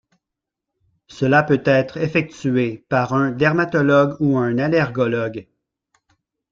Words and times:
Cela 1.05 1.43
peut 1.43 1.61
être 1.63 1.97
effectué 1.97 2.87
par 2.89 3.13
un 3.13 3.29
dermatologue 3.29 4.17
ou 4.19 4.35
un 4.39 4.57
allergologue. 4.57 5.47